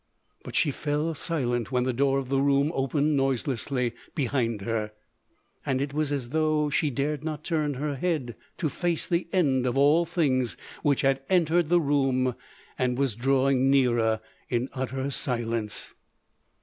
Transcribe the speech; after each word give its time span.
But 0.43 0.55
she 0.55 0.71
fell 0.71 1.13
silent 1.13 1.71
when 1.71 1.83
the 1.83 1.93
door 1.93 2.17
of 2.17 2.27
the 2.29 2.41
room 2.41 2.71
opened 2.73 3.15
noiselessly 3.15 3.93
behind 4.15 4.61
her;—and 4.61 5.79
it 5.79 5.93
was 5.93 6.11
as 6.11 6.29
though 6.29 6.71
she 6.71 6.89
dared 6.89 7.23
not 7.23 7.43
turn 7.43 7.75
her 7.75 7.95
head 7.95 8.35
to 8.57 8.67
face 8.67 9.05
the 9.05 9.27
end 9.31 9.67
of 9.67 9.77
all 9.77 10.05
things 10.05 10.57
which 10.81 11.01
had 11.01 11.21
entered 11.29 11.69
the 11.69 11.79
room 11.79 12.33
and 12.79 12.97
was 12.97 13.13
drawing 13.13 13.69
nearer 13.69 14.21
in 14.49 14.69
utter 14.73 15.11
silence. 15.11 15.93